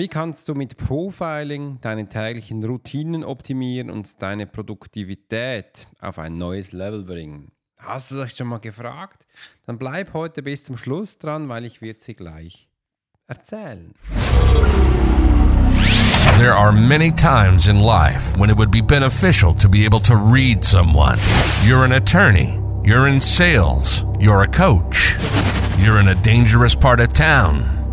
[0.00, 6.72] Wie kannst du mit Profiling deine täglichen Routinen optimieren und deine Produktivität auf ein neues
[6.72, 7.52] Level bringen?
[7.76, 9.26] Hast du das schon mal gefragt?
[9.66, 12.70] Dann bleib heute bis zum Schluss dran, weil ich wird sie gleich
[13.26, 13.92] erzählen.
[16.38, 20.14] There are many times in life when it would be beneficial to be able to
[20.14, 21.18] read someone.
[21.62, 25.18] You're an attorney, you're in sales, you're a coach,
[25.78, 27.79] you're in a dangerous part of town,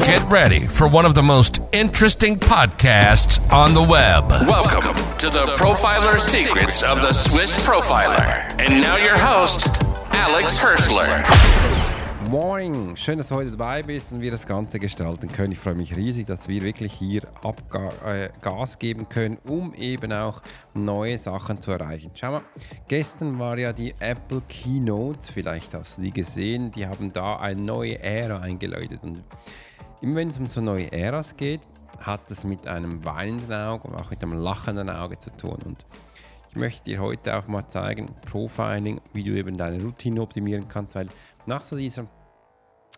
[0.00, 4.30] Get ready for one of the most interesting podcasts on the web.
[4.48, 8.50] Welcome to the Profiler Secrets of the Swiss Profiler.
[8.58, 11.22] And now your host, Alex Hirschler.
[12.30, 15.52] Morning, schön, dass du heute dabei bist und wir das Ganze gestalten können.
[15.52, 20.12] Ich freue mich riesig, dass wir wirklich hier Abga äh, Gas geben können, um eben
[20.12, 20.40] auch
[20.72, 22.10] neue Sachen zu erreichen.
[22.14, 22.42] Schau mal,
[22.88, 27.60] gestern war ja die Apple Keynote, vielleicht hast du die gesehen, die haben da eine
[27.60, 29.00] neue Ära eingeläutet.
[29.02, 29.22] Und
[30.02, 31.60] immer wenn es um so neue Äras geht,
[31.98, 35.58] hat es mit einem weinenden Auge und auch mit einem lachenden Auge zu tun.
[35.64, 35.86] Und
[36.50, 40.96] ich möchte dir heute auch mal zeigen, Profiling, wie du eben deine Routine optimieren kannst,
[40.96, 41.08] weil
[41.46, 42.06] nach so dieser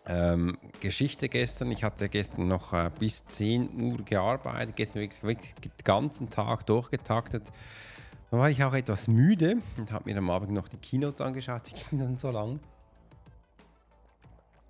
[0.07, 1.71] ähm, Geschichte gestern.
[1.71, 6.65] Ich hatte gestern noch äh, bis 10 Uhr gearbeitet, gestern wirklich, wirklich den ganzen Tag
[6.65, 7.51] durchgetaktet.
[8.29, 11.63] Dann war ich auch etwas müde und habe mir am Abend noch die Keynotes angeschaut,
[11.69, 12.59] die gingen dann so lang.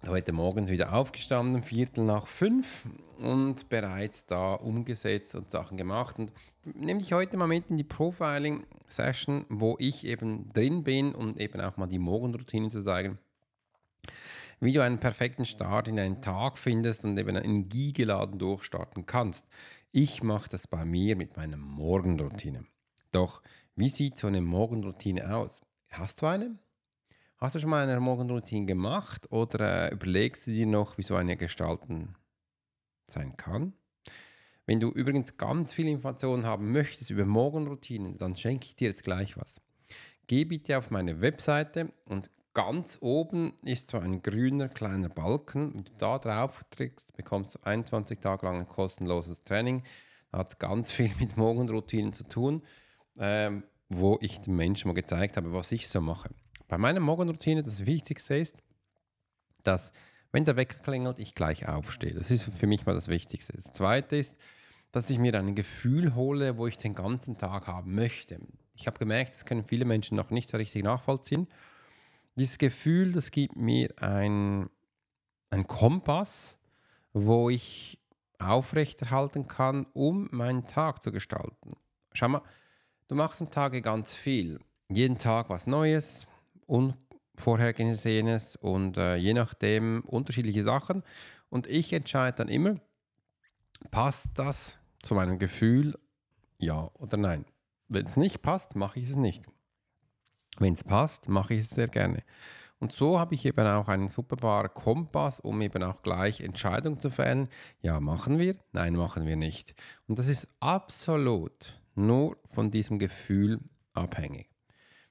[0.08, 2.86] Heute morgens wieder aufgestanden, Viertel nach fünf
[3.17, 6.20] und bereits da umgesetzt und Sachen gemacht.
[6.20, 6.31] Und
[6.75, 11.59] nehme ich heute mal mit in die Profiling-Session, wo ich eben drin bin und eben
[11.59, 13.17] auch mal die Morgenroutine zu zeigen
[14.59, 19.47] wie du einen perfekten Start in einen Tag findest und eben energiegeladen durchstarten kannst.
[19.91, 22.66] Ich mache das bei mir mit meiner Morgenroutine.
[23.12, 23.41] Doch,
[23.75, 25.62] wie sieht so eine Morgenroutine aus?
[25.91, 26.58] Hast du eine?
[27.38, 31.16] Hast du schon mal eine Morgenroutine gemacht oder äh, überlegst du dir noch, wie so
[31.16, 32.16] eine gestalten
[33.06, 33.73] sein kann?
[34.66, 39.03] Wenn du übrigens ganz viel Informationen haben möchtest über Morgenroutinen, dann schenke ich dir jetzt
[39.03, 39.62] gleich was.
[40.28, 45.73] Geh bitte auf meine Webseite und Ganz oben ist so ein grüner kleiner Balken.
[45.75, 49.84] Wenn du da drauf drückst, bekommst du 21 Tage lang ein kostenloses Training.
[50.31, 52.63] Hat ganz viel mit Morgenroutinen zu tun,
[53.17, 56.29] ähm, wo ich den Menschen mal gezeigt habe, was ich so mache.
[56.68, 58.64] Bei meiner Morgenroutine das Wichtigste ist,
[59.64, 59.92] dass
[60.31, 62.14] wenn der Wecker klingelt, ich gleich aufstehe.
[62.14, 63.53] Das ist für mich mal das Wichtigste.
[63.53, 64.36] Das Zweite ist,
[64.92, 68.40] dass ich mir ein Gefühl hole, wo ich den ganzen Tag haben möchte.
[68.74, 71.48] Ich habe gemerkt, das können viele Menschen noch nicht so richtig nachvollziehen.
[72.36, 74.70] Dieses Gefühl, das gibt mir ein,
[75.52, 76.58] ein Kompass,
[77.14, 77.97] wo ich
[78.40, 81.78] aufrechterhalten kann, um meinen Tag zu gestalten.
[82.12, 82.42] Schau mal,
[83.08, 84.59] du machst am Tage ganz viel.
[84.90, 86.28] Jeden Tag was Neues,
[86.66, 91.03] Unvorhergesehenes und äh, je nachdem unterschiedliche Sachen.
[91.50, 92.76] Und ich entscheide dann immer,
[93.92, 95.98] passt das zu meinem Gefühl,
[96.58, 97.46] ja oder nein.
[97.88, 99.46] Wenn es nicht passt, mache ich es nicht.
[100.58, 102.24] Wenn es passt, mache ich es sehr gerne.
[102.80, 107.09] Und so habe ich eben auch einen superbaren Kompass, um eben auch gleich Entscheidungen zu
[107.09, 107.47] fällen.
[107.82, 108.56] Ja, machen wir?
[108.74, 109.76] Nein, machen wir nicht.
[110.08, 113.59] Und das ist absolut nur von diesem Gefühl
[113.94, 114.54] abhängig.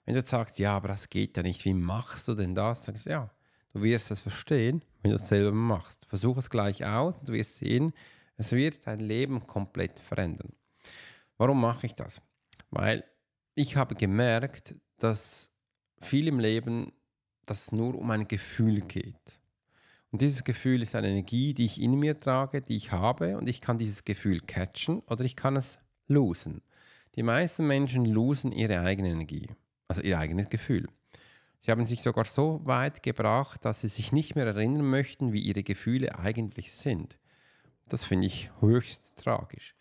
[0.04, 2.84] Wenn du jetzt sagst, ja, aber das geht ja nicht, wie machst du denn das?
[2.84, 3.30] Sagst du, ja,
[3.72, 6.06] du wirst es verstehen, wenn du es selber machst.
[6.06, 7.92] Versuch es gleich aus und du wirst sehen,
[8.36, 10.52] es wird dein Leben komplett verändern.
[11.38, 12.20] Warum mache ich das?
[12.70, 13.04] Weil
[13.54, 15.52] ich habe gemerkt, dass
[16.00, 16.92] viel im Leben
[17.46, 19.40] das nur um ein Gefühl geht.
[20.10, 23.48] Und dieses Gefühl ist eine Energie, die ich in mir trage, die ich habe und
[23.48, 26.62] ich kann dieses Gefühl catchen oder ich kann es losen.
[27.16, 29.48] Die meisten Menschen losen ihre eigene Energie,
[29.88, 30.88] also ihr eigenes Gefühl.
[31.60, 35.40] Sie haben sich sogar so weit gebracht, dass sie sich nicht mehr erinnern möchten, wie
[35.40, 37.18] ihre Gefühle eigentlich sind.
[37.88, 39.74] Das finde ich höchst tragisch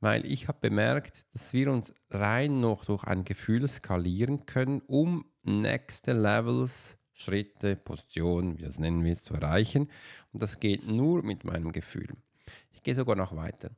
[0.00, 5.24] weil ich habe bemerkt, dass wir uns rein noch durch ein Gefühl skalieren können, um
[5.42, 9.90] nächste Levels, Schritte, Positionen, wie das nennen wir, zu erreichen.
[10.32, 12.08] Und das geht nur mit meinem Gefühl.
[12.70, 13.70] Ich gehe sogar noch weiter.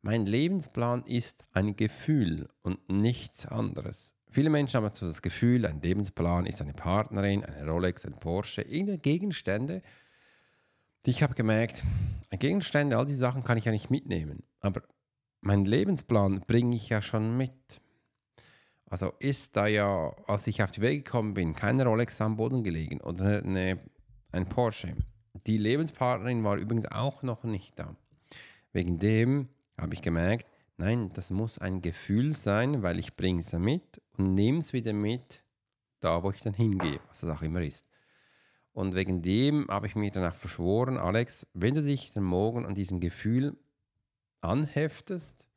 [0.00, 4.16] Mein Lebensplan ist ein Gefühl und nichts anderes.
[4.32, 8.62] Viele Menschen haben so das Gefühl, ein Lebensplan ist eine Partnerin, eine Rolex, ein Porsche,
[8.62, 9.82] irgendeine Gegenstände.
[11.04, 11.82] Ich habe gemerkt,
[12.30, 14.42] Gegenstände, all diese Sachen kann ich ja nicht mitnehmen.
[14.60, 14.82] Aber
[15.42, 17.52] mein Lebensplan bringe ich ja schon mit.
[18.86, 22.64] Also ist da ja, als ich auf die Welt gekommen bin, keine Rolex am Boden
[22.64, 23.80] gelegen oder eine,
[24.30, 24.96] ein Porsche.
[25.46, 27.94] Die Lebenspartnerin war übrigens auch noch nicht da.
[28.72, 30.46] Wegen dem habe ich gemerkt,
[30.82, 34.92] nein, das muss ein Gefühl sein, weil ich bringe es mit und nehme es wieder
[34.92, 35.44] mit,
[36.00, 37.88] da wo ich dann hingehe, was das auch immer ist.
[38.72, 42.74] Und wegen dem habe ich mir danach verschworen, Alex, wenn du dich dann morgen an
[42.74, 43.56] diesem Gefühl
[44.40, 45.48] anheftest,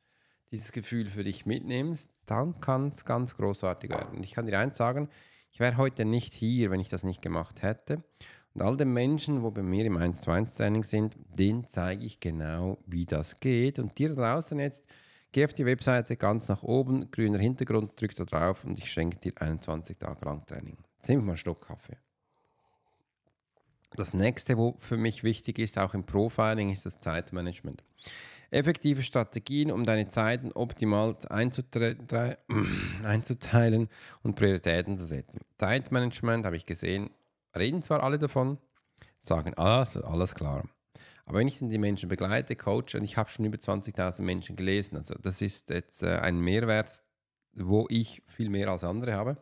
[0.52, 4.18] dieses Gefühl für dich mitnimmst, dann kann es ganz großartig werden.
[4.18, 5.10] Und ich kann dir eins sagen,
[5.50, 8.04] ich wäre heute nicht hier, wenn ich das nicht gemacht hätte.
[8.54, 12.06] Und all den Menschen, wo bei mir im 1 zu 1 Training sind, denen zeige
[12.06, 13.80] ich genau, wie das geht.
[13.80, 14.88] Und dir draußen jetzt,
[15.36, 19.18] geh auf die Webseite ganz nach oben, grüner Hintergrund, drück da drauf und ich schenke
[19.18, 20.78] dir 21 Tage lang Training.
[21.06, 21.98] Wir mal einen Stock Kaffee.
[23.98, 27.84] Das nächste, wo für mich wichtig ist, auch im Profiling, ist das Zeitmanagement.
[28.50, 31.18] Effektive Strategien, um deine Zeiten optimal
[33.04, 33.90] einzuteilen
[34.24, 35.42] und Prioritäten zu setzen.
[35.58, 37.10] Zeitmanagement habe ich gesehen,
[37.54, 38.58] reden zwar alle davon,
[39.20, 40.64] sagen alles, alles klar.
[41.26, 44.56] Aber wenn ich dann die Menschen begleite, coache, und ich habe schon über 20.000 Menschen
[44.56, 47.04] gelesen, also das ist jetzt äh, ein Mehrwert,
[47.54, 49.38] wo ich viel mehr als andere habe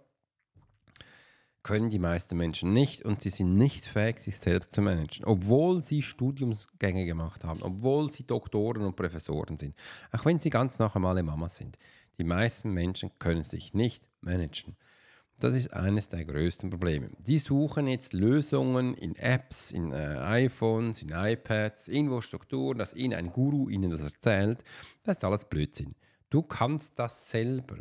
[1.64, 5.82] können die meisten Menschen nicht und sie sind nicht fähig, sich selbst zu managen, obwohl
[5.82, 9.76] sie Studiumsgänge gemacht haben, obwohl sie Doktoren und Professoren sind,
[10.12, 11.78] auch wenn sie ganz normale Mamas sind.
[12.18, 14.76] Die meisten Menschen können sich nicht managen.
[15.40, 17.10] Das ist eines der größten Probleme.
[17.20, 23.14] Die suchen jetzt Lösungen in Apps, in äh, iPhones, in iPads, irgendwo Strukturen, dass ihnen
[23.14, 24.64] ein Guru ihnen das erzählt.
[25.04, 25.96] Das ist alles Blödsinn.
[26.30, 27.78] Du kannst das selber.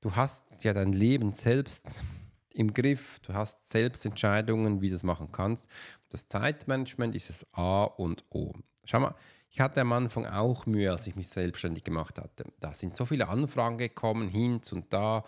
[0.00, 1.86] Du hast ja dein Leben selbst
[2.54, 5.68] im Griff, du hast Selbstentscheidungen, wie du das machen kannst.
[6.10, 8.52] Das Zeitmanagement ist das A und O.
[8.84, 9.14] Schau mal,
[9.50, 12.44] ich hatte am Anfang auch Mühe, als ich mich selbstständig gemacht hatte.
[12.58, 15.24] Da sind so viele Anfragen gekommen, hin und da.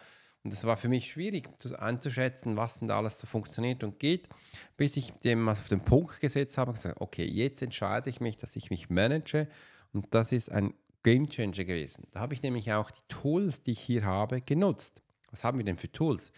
[0.47, 1.49] Und es war für mich schwierig
[1.79, 4.29] einzuschätzen, was denn da alles so funktioniert und geht,
[4.77, 8.21] bis ich dem was auf den Punkt gesetzt habe und gesagt, okay, jetzt entscheide ich
[8.21, 9.49] mich, dass ich mich manage.
[9.93, 10.73] Und das ist ein
[11.03, 12.07] Game Changer gewesen.
[12.13, 15.03] Da habe ich nämlich auch die Tools, die ich hier habe, genutzt.
[15.33, 16.31] Was haben wir denn für Tools?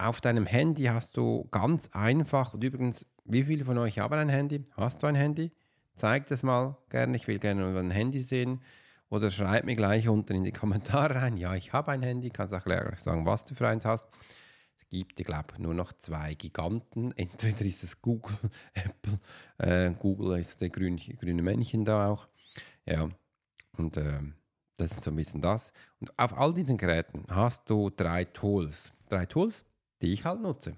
[0.00, 4.28] auf deinem Handy hast du ganz einfach, und übrigens, wie viele von euch haben ein
[4.28, 4.64] Handy?
[4.76, 5.52] Hast du ein Handy?
[5.96, 8.62] Zeig das mal gerne, ich will gerne ein Handy sehen.
[9.10, 12.54] Oder schreib mir gleich unten in die Kommentare rein, ja, ich habe ein Handy, kannst
[12.54, 14.08] auch gleich sagen, was du für eins hast.
[14.78, 17.12] Es gibt, ich glaube, nur noch zwei Giganten.
[17.16, 18.36] Entweder ist es Google,
[18.74, 19.18] Apple,
[19.58, 22.28] äh, Google ist der grün, grüne Männchen da auch.
[22.86, 23.10] Ja,
[23.76, 24.20] und äh,
[24.76, 25.72] das ist so ein bisschen das.
[26.00, 28.92] Und auf all diesen Geräten hast du drei Tools.
[29.08, 29.66] Drei Tools,
[30.00, 30.76] die ich halt nutze.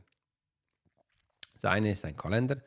[1.54, 2.60] Das eine ist ein Kalender,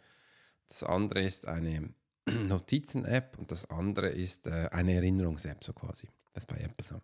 [0.68, 1.90] das andere ist eine
[2.48, 6.08] Notizen-App und das andere ist äh, eine Erinnerungs-App, so quasi.
[6.34, 7.02] Das ist bei Apple so.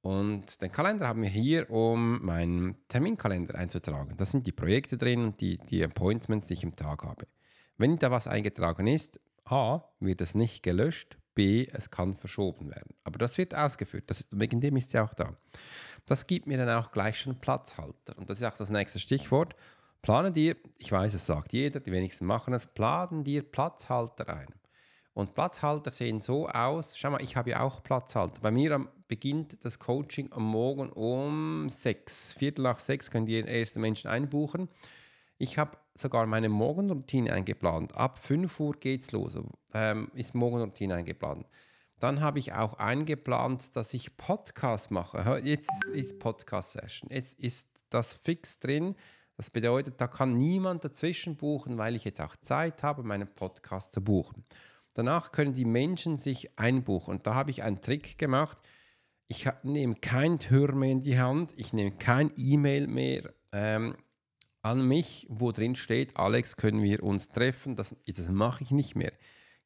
[0.00, 4.16] Und den Kalender haben wir hier, um meinen Terminkalender einzutragen.
[4.16, 7.26] Da sind die Projekte drin und die, die Appointments, die ich im Tag habe.
[7.76, 12.94] Wenn da was eingetragen ist, A, wird es nicht gelöscht, B, es kann verschoben werden.
[13.04, 14.04] Aber das wird ausgeführt.
[14.08, 15.36] Das, wegen dem ist sie auch da.
[16.06, 18.16] Das gibt mir dann auch gleich schon Platzhalter.
[18.16, 19.54] Und das ist auch das nächste Stichwort.
[20.02, 24.48] Plane dir, ich weiß, es sagt jeder, die wenigsten machen es, planen dir Platzhalter ein.
[25.14, 28.40] Und Platzhalter sehen so aus, schau mal, ich habe ja auch Platzhalter.
[28.40, 32.32] Bei mir beginnt das Coaching am Morgen um sechs.
[32.34, 34.68] Viertel nach sechs können die ersten Menschen einbuchen.
[35.38, 37.96] Ich habe sogar meine Morgenroutine eingeplant.
[37.96, 39.36] Ab 5 Uhr geht es los,
[39.74, 41.46] ähm, ist Morgenroutine eingeplant.
[41.98, 45.40] Dann habe ich auch eingeplant, dass ich Podcast mache.
[45.42, 47.10] Jetzt ist Podcast-Session.
[47.10, 48.94] Jetzt ist das fix drin.
[49.38, 53.92] Das bedeutet, da kann niemand dazwischen buchen, weil ich jetzt auch Zeit habe, meinen Podcast
[53.92, 54.44] zu buchen.
[54.94, 57.14] Danach können die Menschen sich einbuchen.
[57.14, 58.58] Und da habe ich einen Trick gemacht.
[59.28, 61.54] Ich nehme kein Tür mehr in die Hand.
[61.56, 63.94] Ich nehme kein E-Mail mehr ähm,
[64.62, 67.76] an mich, wo drin steht, Alex, können wir uns treffen.
[67.76, 69.12] Das, das mache ich nicht mehr.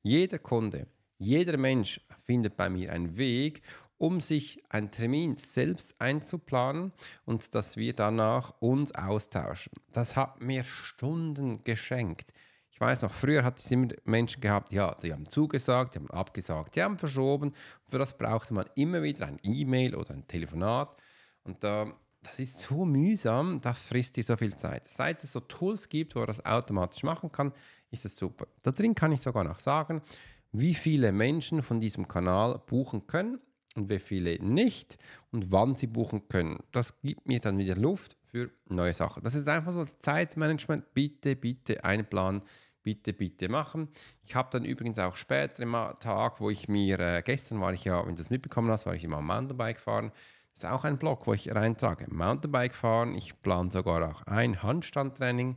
[0.02, 0.86] Jeder Kunde,
[1.16, 3.62] jeder Mensch findet bei mir einen Weg,
[4.02, 6.90] um sich einen Termin selbst einzuplanen
[7.24, 9.72] und dass wir danach uns austauschen.
[9.92, 12.32] Das hat mir Stunden geschenkt.
[12.72, 16.10] Ich weiß noch, früher hat es immer Menschen gehabt, ja, die haben zugesagt, die haben
[16.10, 17.52] abgesagt, die haben verschoben.
[17.88, 21.00] Für das brauchte man immer wieder ein E-Mail oder ein Telefonat.
[21.44, 21.86] Und äh,
[22.24, 24.88] das ist so mühsam, das frisst dir so viel Zeit.
[24.88, 27.52] Seit es so Tools gibt, wo man das automatisch machen kann,
[27.92, 28.48] ist es super.
[28.62, 30.02] Da drin kann ich sogar noch sagen,
[30.50, 33.38] wie viele Menschen von diesem Kanal buchen können
[33.76, 34.98] und wie viele nicht
[35.30, 36.58] und wann sie buchen können.
[36.72, 39.22] Das gibt mir dann wieder Luft für neue Sachen.
[39.22, 40.92] Das ist einfach so Zeitmanagement.
[40.94, 42.42] Bitte, bitte einplanen.
[42.82, 43.88] bitte, bitte machen.
[44.24, 47.84] Ich habe dann übrigens auch später im Tag, wo ich mir, äh, gestern war ich
[47.84, 50.10] ja, wenn du das mitbekommen hast, war ich immer am Mountainbike fahren.
[50.54, 52.06] Das ist auch ein Blog, wo ich reintrage.
[52.10, 55.56] Mountainbike fahren, ich plane sogar auch ein Handstandtraining.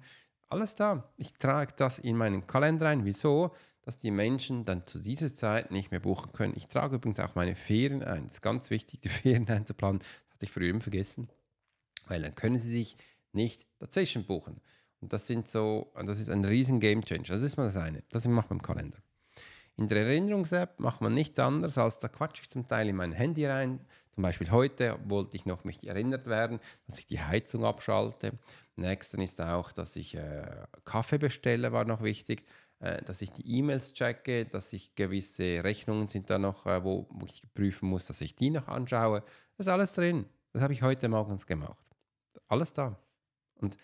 [0.50, 1.10] Alles da.
[1.18, 3.04] Ich trage das in meinen Kalender ein.
[3.06, 3.52] Wieso?
[3.86, 6.54] Dass die Menschen dann zu dieser Zeit nicht mehr buchen können.
[6.56, 8.26] Ich trage übrigens auch meine Ferien ein.
[8.26, 10.00] Es ist ganz wichtig, die Ferien einzuplanen.
[10.00, 11.30] Das hatte ich früher immer vergessen.
[12.08, 12.98] Weil dann können sie sich
[13.32, 14.60] nicht dazwischen buchen.
[15.02, 17.34] Und das sind so, das ist ein riesen Game Changer.
[17.34, 18.04] Das ist mal das eine.
[18.10, 18.98] Das macht man im Kalender.
[19.78, 23.12] In der Erinnerungs-App macht man nichts anderes, als da quatsche ich zum Teil in mein
[23.12, 23.82] Handy rein.
[24.14, 28.32] Zum Beispiel heute wollte ich noch mich erinnert werden, dass ich die Heizung abschalte.
[28.78, 32.46] Nächsten ist auch, dass ich äh, Kaffee bestelle, war noch wichtig.
[32.86, 37.08] Äh, dass ich die E-Mails checke, dass ich gewisse Rechnungen sind da noch, äh, wo,
[37.26, 39.24] ich prüfen muss, dass ich die noch anschaue.
[39.58, 40.26] Das ist alles drin.
[40.54, 41.84] Das habe ich heute morgens gemacht.
[42.48, 42.96] Alles da.
[43.56, 43.78] Und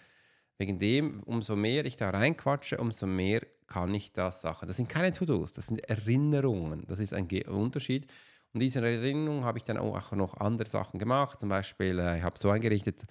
[0.60, 4.68] wegen dem, umso mehr ich da reinquatsche, umso mehr kann ich das Sachen.
[4.68, 6.86] Das sind keine To-Dos, das sind Erinnerungen.
[6.88, 8.06] Das ist ein Unterschied.
[8.54, 11.40] Und diese Erinnerung habe ich dann auch noch andere Sachen gemacht.
[11.40, 13.02] Zum Beispiel, äh, ich habe so eingerichtet,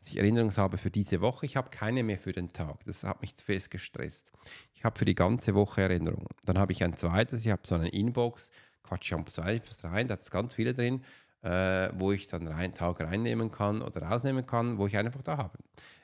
[0.00, 1.46] dass ich Erinnerungen habe für diese Woche.
[1.46, 2.84] Ich habe keine mehr für den Tag.
[2.84, 4.32] Das hat mich zu fest gestresst.
[4.74, 6.28] Ich habe für die ganze Woche Erinnerungen.
[6.44, 8.50] Dann habe ich ein zweites, ich habe so eine Inbox,
[8.82, 11.02] quatsche ich so etwas rein, da ist ganz viele drin,
[11.42, 15.36] äh, wo ich dann einen Tag reinnehmen kann oder rausnehmen kann, wo ich einfach da
[15.36, 15.58] habe.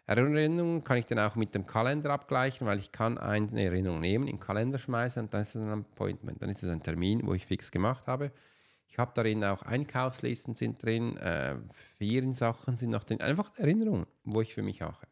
[0.07, 4.29] Erinnerungen kann ich dann auch mit dem Kalender abgleichen, weil ich kann eine Erinnerung nehmen,
[4.29, 6.43] in den Kalender schmeißen und dann ist es ein Appointment.
[6.43, 8.31] Dann ist es ein Termin, wo ich fix gemacht habe.
[8.95, 11.57] Ich habe darin auch Einkaufslisten sind drin, äh,
[11.99, 15.09] Feriensachen sind noch drin, einfach Erinnerungen, wo ich für mich mache.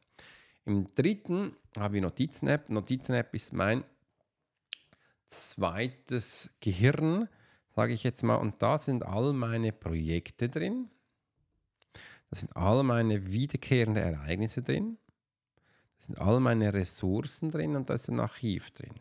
[0.64, 2.70] Im dritten habe ich Notizen-App.
[2.70, 3.82] Notizen-App ist mein
[5.26, 7.28] zweites Gehirn,
[7.74, 10.88] sage ich jetzt mal, und da sind all meine Projekte drin.
[12.30, 14.96] Da sind all meine wiederkehrenden Ereignisse drin.
[15.98, 18.94] Da sind all meine Ressourcen drin und da ist ein Archiv drin.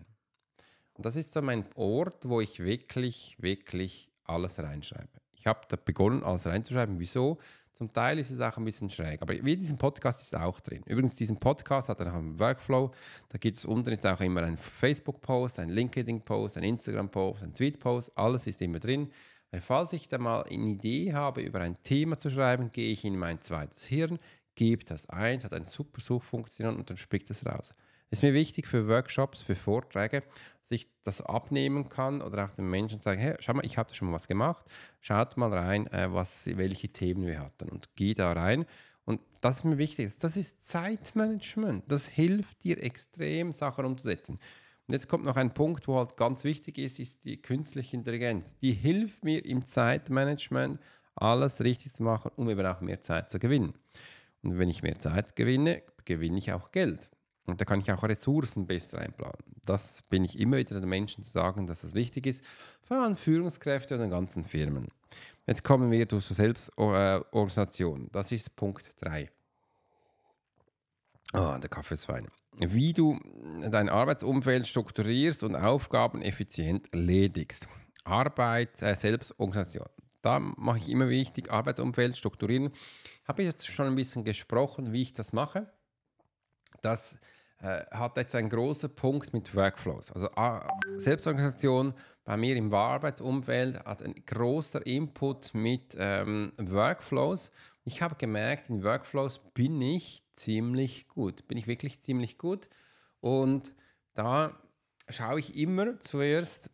[0.96, 5.10] Und das ist so mein Ort, wo ich wirklich, wirklich alles reinschreibe.
[5.34, 7.00] Ich habe da begonnen, alles reinzuschreiben.
[7.00, 7.38] Wieso?
[7.74, 10.84] Zum Teil ist es auch ein bisschen schräg, aber wie diesen Podcast ist auch drin.
[10.86, 12.92] Übrigens, diesen Podcast hat auch einen Workflow.
[13.30, 18.12] Da gibt es unten jetzt auch immer einen Facebook-Post, einen LinkedIn-Post, einen Instagram-Post, einen Tweet-Post.
[18.16, 19.10] Alles ist immer drin.
[19.50, 23.04] Weil falls ich da mal eine Idee habe, über ein Thema zu schreiben, gehe ich
[23.04, 24.20] in mein zweites Hirn,
[24.54, 27.74] gebe das ein, hat eine super Suchfunktion und dann spickt es raus.
[28.12, 30.24] Ist mir wichtig für Workshops, für Vorträge,
[30.62, 33.88] dass ich das abnehmen kann oder auch den Menschen sagen, hey, schau mal, ich habe
[33.88, 34.66] da schon mal was gemacht,
[35.00, 38.66] schaut mal rein, äh, was, welche Themen wir hatten und geh da rein.
[39.06, 40.12] Und das ist mir wichtig.
[40.20, 41.90] Das ist Zeitmanagement.
[41.90, 44.40] Das hilft dir extrem, Sachen umzusetzen.
[44.88, 48.58] Und jetzt kommt noch ein Punkt, wo halt ganz wichtig ist, ist die künstliche Intelligenz.
[48.62, 50.82] Die hilft mir im Zeitmanagement,
[51.16, 53.74] alles richtig zu machen, um eben auch mehr Zeit zu gewinnen.
[54.44, 57.10] Und wenn ich mehr Zeit gewinne, gewinne ich auch Geld.
[57.48, 59.40] Und da kann ich auch Ressourcen besser einplanen.
[59.66, 62.44] Das bin ich immer wieder den Menschen zu sagen, dass das wichtig ist,
[62.84, 64.88] vor allem Führungskräfte und an ganzen Firmen.
[65.48, 68.10] Jetzt kommen wir zur Selbstorganisation.
[68.12, 69.30] Das ist Punkt 3.
[71.34, 73.20] Ah, der Kaffee ist fein wie du
[73.70, 77.68] dein Arbeitsumfeld strukturierst und Aufgaben effizient erledigst.
[78.04, 79.88] Arbeit, äh, Selbstorganisation.
[80.22, 82.72] Da mache ich immer wichtig, Arbeitsumfeld strukturieren.
[83.28, 85.72] Habe ich jetzt schon ein bisschen gesprochen, wie ich das mache.
[86.82, 87.18] Das
[87.60, 90.12] äh, hat jetzt einen großen Punkt mit Workflows.
[90.12, 90.30] Also
[90.98, 97.52] Selbstorganisation bei mir im Arbeitsumfeld hat ein großer Input mit ähm, Workflows
[97.84, 101.48] ich habe gemerkt, in Workflows bin ich ziemlich gut.
[101.48, 102.70] Bin ich wirklich ziemlich gut.
[103.22, 103.76] Und
[104.14, 104.58] da
[105.10, 106.70] schaue ich immer zuerst,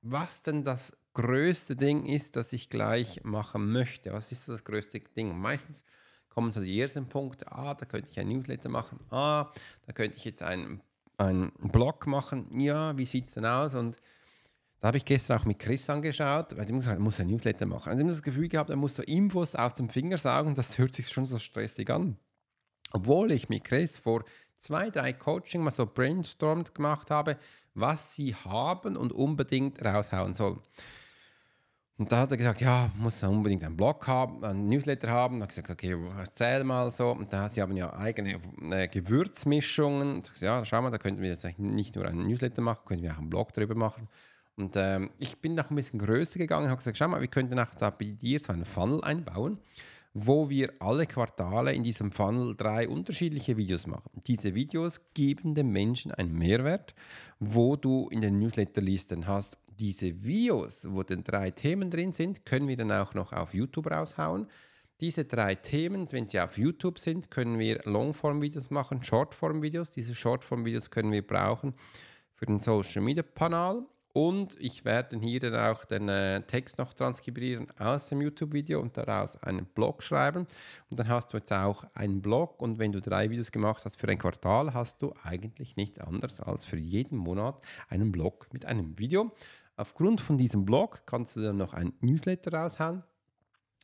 [0.00, 4.12] was denn das größte Ding ist, das ich gleich machen möchte.
[4.12, 5.36] Was ist das größte Ding?
[5.36, 5.84] meistens
[6.30, 7.50] kommen so die ersten Punkte.
[7.52, 9.00] Ah, da könnte ich ein Newsletter machen.
[9.10, 9.52] Ah,
[9.86, 10.80] da könnte ich jetzt einen,
[11.18, 12.46] einen Blog machen.
[12.58, 13.74] Ja, wie sieht es denn aus?
[13.74, 14.00] Und
[14.80, 17.90] da habe ich gestern auch mit Chris angeschaut, weil ich muss, muss ein Newsletter machen.
[17.90, 20.78] Also ich habe das Gefühl gehabt, er muss so Infos aus dem Finger saugen, das
[20.78, 22.16] hört sich schon so stressig an.
[22.92, 24.24] Obwohl ich mit Chris vor
[24.58, 27.36] zwei, drei Coaching mal so brainstormt gemacht habe,
[27.74, 30.60] was sie haben und unbedingt raushauen sollen.
[32.00, 35.38] Und da hat er gesagt, ja, muss unbedingt einen Blog haben, einen Newsletter haben.
[35.38, 37.10] Da habe ich gesagt, okay, erzähl mal so.
[37.10, 38.40] Und da sie haben ja eigene
[38.70, 40.14] äh, Gewürzmischungen.
[40.14, 43.04] Und ich, ja, schau mal, da könnten wir jetzt nicht nur einen Newsletter machen, könnten
[43.04, 44.08] wir auch einen Blog darüber machen.
[44.56, 47.28] Und ähm, ich bin noch ein bisschen größer gegangen und habe gesagt, schau mal, wir
[47.28, 49.58] könnten auch da bei dir so einen Funnel einbauen,
[50.14, 54.08] wo wir alle Quartale in diesem Funnel drei unterschiedliche Videos machen.
[54.26, 56.94] Diese Videos geben dem Menschen einen Mehrwert,
[57.40, 59.58] wo du in den Newsletterlisten hast.
[59.80, 63.90] Diese Videos, wo dann drei Themen drin sind, können wir dann auch noch auf YouTube
[63.90, 64.46] raushauen.
[65.00, 69.92] Diese drei Themen, wenn sie auf YouTube sind, können wir Longform-Videos machen, Shortform-Videos.
[69.92, 71.72] Diese Shortform-Videos können wir brauchen
[72.34, 73.86] für den Social-Media-Kanal.
[74.12, 78.96] Und ich werde hier dann auch den äh, Text noch transkribieren aus dem YouTube-Video und
[78.96, 80.46] daraus einen Blog schreiben.
[80.90, 84.00] Und dann hast du jetzt auch einen Blog und wenn du drei Videos gemacht hast
[84.00, 88.66] für ein Quartal, hast du eigentlich nichts anderes als für jeden Monat einen Blog mit
[88.66, 89.30] einem Video.
[89.80, 93.02] Aufgrund von diesem Blog kannst du dann noch ein Newsletter raushauen.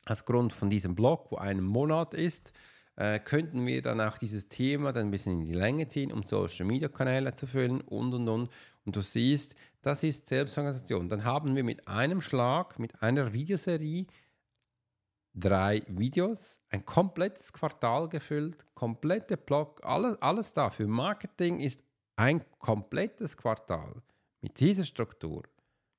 [0.05, 2.53] Aufgrund von diesem Blog, wo ein Monat ist,
[2.97, 6.23] äh, könnten wir dann auch dieses Thema dann ein bisschen in die Länge ziehen, um
[6.23, 8.51] Social Media Kanäle zu füllen und und und.
[8.85, 11.09] Und du siehst, das ist Selbstorganisation.
[11.09, 14.07] Dann haben wir mit einem Schlag, mit einer Videoserie
[15.33, 20.69] drei Videos, ein komplettes Quartal gefüllt, komplette Blog, alles, alles da.
[20.69, 21.83] Für Marketing ist
[22.17, 24.03] ein komplettes Quartal
[24.43, 25.45] mit dieser Struktur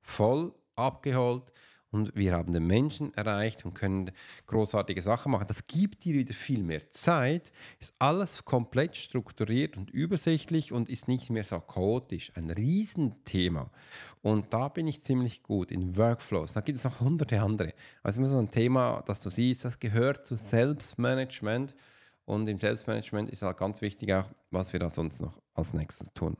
[0.07, 1.51] voll abgeholt
[1.89, 4.11] und wir haben den Menschen erreicht und können
[4.45, 5.47] großartige Sachen machen.
[5.47, 11.07] Das gibt dir wieder viel mehr Zeit, ist alles komplett strukturiert und übersichtlich und ist
[11.07, 12.31] nicht mehr so chaotisch.
[12.35, 13.69] Ein Riesenthema.
[14.21, 16.53] Und da bin ich ziemlich gut in Workflows.
[16.53, 17.73] Da gibt es noch hunderte andere.
[18.03, 21.73] Also immer so ein Thema, das du siehst, das gehört zu Selbstmanagement.
[22.27, 26.11] Und im Selbstmanagement ist halt ganz wichtig auch, was wir da sonst noch als nächstes
[26.11, 26.35] tun.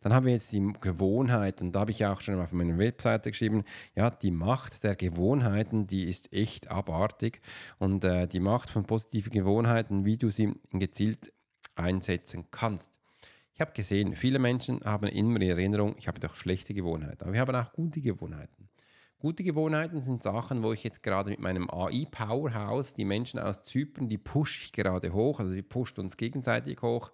[0.00, 1.72] Dann haben wir jetzt die Gewohnheiten.
[1.72, 3.64] Da habe ich auch schon auf meiner Webseite geschrieben,
[3.96, 7.40] ja, die Macht der Gewohnheiten, die ist echt abartig.
[7.80, 11.32] Und äh, die Macht von positiven Gewohnheiten, wie du sie gezielt
[11.74, 13.00] einsetzen kannst.
[13.52, 17.32] Ich habe gesehen, viele Menschen haben immer in Erinnerung, ich habe doch schlechte Gewohnheiten, aber
[17.32, 18.61] wir haben auch gute Gewohnheiten.
[19.22, 24.08] Gute Gewohnheiten sind Sachen, wo ich jetzt gerade mit meinem AI-Powerhouse, die Menschen aus Zypern,
[24.08, 27.12] die pushe ich gerade hoch, also die pusht uns gegenseitig hoch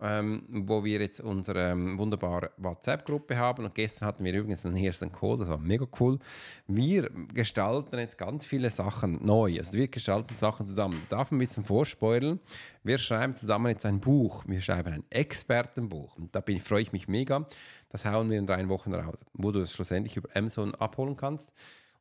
[0.00, 3.64] ähm, wo wir jetzt unsere ähm, wunderbare WhatsApp-Gruppe haben.
[3.64, 6.18] Und gestern hatten wir übrigens einen ersten Call, das war mega cool.
[6.66, 9.56] Wir gestalten jetzt ganz viele Sachen neu.
[9.58, 11.00] Also wir gestalten Sachen zusammen.
[11.02, 12.40] Ich darf ein bisschen vorspoilern.
[12.82, 14.44] Wir schreiben zusammen jetzt ein Buch.
[14.46, 16.16] Wir schreiben ein Expertenbuch.
[16.16, 17.46] Und da freue ich mich mega.
[17.90, 21.52] Das hauen wir in drei Wochen raus, wo du es schlussendlich über Amazon abholen kannst.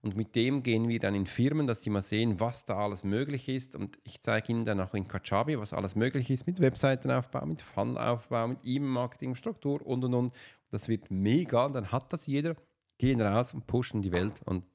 [0.02, 3.04] Und mit dem gehen wir dann in Firmen, dass sie mal sehen, was da alles
[3.04, 3.76] möglich ist.
[3.76, 7.62] Und ich zeige ihnen dann auch in Kajabi, was alles möglich ist mit Webseitenaufbau, mit
[7.62, 10.34] Funnelaufbau, mit E-Mail-Marketing, Struktur und und und.
[10.72, 11.66] Das wird mega.
[11.66, 12.56] Und dann hat das jeder.
[12.98, 14.66] Gehen raus und pushen die Welt und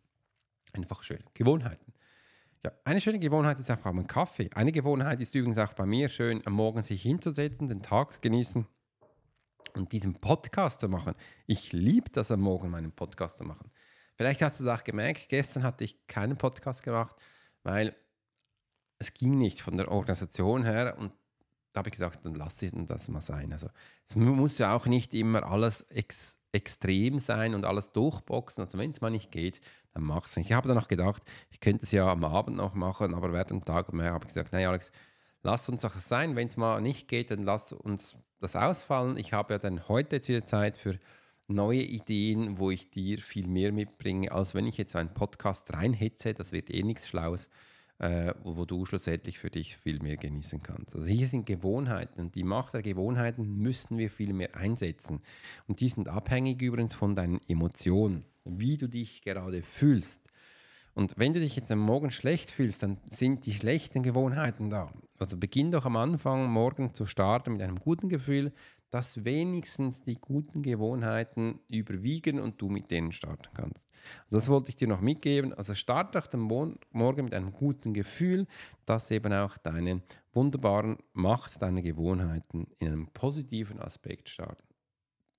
[0.72, 1.92] einfach schöne Gewohnheiten.
[2.64, 4.48] Ja, eine schöne Gewohnheit ist einfach ein Kaffee.
[4.54, 8.66] Eine Gewohnheit ist übrigens auch bei mir schön, am Morgen sich hinzusetzen, den Tag genießen
[9.76, 11.14] und diesen Podcast zu machen.
[11.46, 13.70] Ich liebe das am Morgen, meinen Podcast zu machen.
[14.16, 17.16] Vielleicht hast du es auch gemerkt, gestern hatte ich keinen Podcast gemacht,
[17.62, 17.94] weil
[18.98, 21.12] es ging nicht von der Organisation her und
[21.72, 23.52] da habe ich gesagt, dann lasse ich das mal sein.
[23.52, 23.68] Also
[24.06, 28.62] es muss ja auch nicht immer alles ex extrem sein und alles durchboxen.
[28.62, 29.60] Also wenn es mal nicht geht,
[29.92, 30.50] dann mach es nicht.
[30.50, 33.50] Ich habe dann noch gedacht, ich könnte es ja am Abend noch machen, aber während
[33.50, 34.92] dem Tag mehr habe ich gesagt, nein Alex,
[35.42, 36.36] lass uns doch sein.
[36.36, 39.16] Wenn es mal nicht geht, dann lass uns das ausfallen.
[39.16, 41.00] Ich habe ja dann heute jetzt wieder Zeit für
[41.48, 46.34] neue Ideen, wo ich dir viel mehr mitbringe, als wenn ich jetzt einen Podcast reinhetze.
[46.34, 47.48] Das wird eh nichts Schlaues,
[47.98, 50.96] äh, wo du schlussendlich für dich viel mehr genießen kannst.
[50.96, 55.20] Also hier sind Gewohnheiten und die Macht der Gewohnheiten müssen wir viel mehr einsetzen.
[55.66, 60.22] Und die sind abhängig übrigens von deinen Emotionen, wie du dich gerade fühlst.
[60.94, 64.92] Und wenn du dich jetzt am Morgen schlecht fühlst, dann sind die schlechten Gewohnheiten da.
[65.18, 68.52] Also beginn doch am Anfang morgen zu starten mit einem guten Gefühl,
[68.94, 73.88] dass wenigstens die guten Gewohnheiten überwiegen und du mit denen starten kannst.
[74.26, 75.52] Also das wollte ich dir noch mitgeben.
[75.52, 78.46] Also starte auch den Morgen mit einem guten Gefühl,
[78.86, 80.00] dass eben auch deine
[80.32, 84.62] wunderbaren Macht deiner Gewohnheiten in einem positiven Aspekt starten.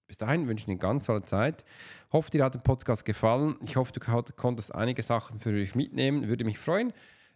[0.05, 1.63] Bis dahin wünsche ich dir eine ganz tolle Zeit.
[2.11, 3.55] Hoffe, dir hat der Podcast gefallen.
[3.61, 4.01] Ich hoffe, du
[4.35, 6.27] konntest einige Sachen für dich mitnehmen.
[6.27, 6.91] Würde mich freuen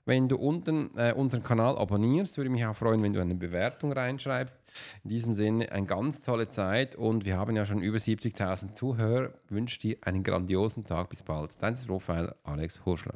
[0.05, 2.37] wenn du unten äh, unseren Kanal abonnierst.
[2.37, 4.57] Würde mich auch freuen, wenn du eine Bewertung reinschreibst.
[5.03, 9.31] In diesem Sinne eine ganz tolle Zeit und wir haben ja schon über 70.000 Zuhörer.
[9.45, 11.09] Ich wünsche dir einen grandiosen Tag.
[11.09, 11.51] Bis bald.
[11.59, 13.15] Dein Profil Alex Hurschler.